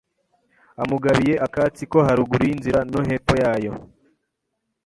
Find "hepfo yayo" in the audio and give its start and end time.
3.09-3.71